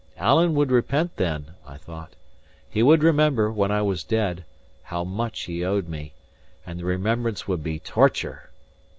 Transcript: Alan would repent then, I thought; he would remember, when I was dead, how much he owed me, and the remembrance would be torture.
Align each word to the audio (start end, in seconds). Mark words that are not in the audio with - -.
Alan 0.17 0.55
would 0.55 0.71
repent 0.71 1.15
then, 1.17 1.51
I 1.63 1.77
thought; 1.77 2.15
he 2.67 2.81
would 2.81 3.03
remember, 3.03 3.51
when 3.51 3.69
I 3.69 3.83
was 3.83 4.03
dead, 4.03 4.45
how 4.81 5.03
much 5.03 5.41
he 5.41 5.63
owed 5.63 5.87
me, 5.87 6.13
and 6.65 6.79
the 6.79 6.85
remembrance 6.85 7.47
would 7.47 7.61
be 7.63 7.77
torture. 7.77 8.49